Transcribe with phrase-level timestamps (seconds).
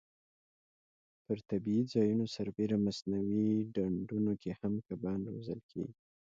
[1.25, 5.95] پر طبیعي ځایونو سربېره مصنوعي ډنډونو کې هم کبان روزل کېږي.